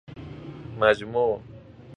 [0.79, 1.41] مجموع